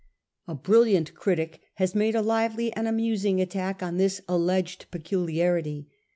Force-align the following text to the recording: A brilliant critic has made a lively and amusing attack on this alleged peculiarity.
A 0.47 0.55
brilliant 0.55 1.13
critic 1.13 1.59
has 1.75 1.93
made 1.93 2.15
a 2.15 2.23
lively 2.23 2.73
and 2.73 2.87
amusing 2.87 3.39
attack 3.39 3.83
on 3.83 3.97
this 3.97 4.19
alleged 4.27 4.87
peculiarity. 4.89 5.89